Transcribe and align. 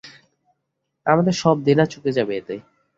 আমাদের 1.05 1.35
সব 1.41 1.55
দেনা 1.67 1.85
চুকে 1.91 2.11
যাবে 2.17 2.33
এতে। 2.37 2.55